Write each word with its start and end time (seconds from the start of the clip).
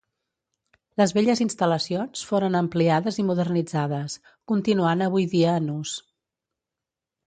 Les 1.01 1.13
velles 1.17 1.41
instal·lacions 1.45 2.25
foren 2.31 2.59
ampliades 2.61 3.21
i 3.25 3.29
modernitzades, 3.31 4.19
continuant 4.55 5.09
avui 5.11 5.33
dia 5.39 5.57
en 5.65 5.73
ús. 5.81 5.99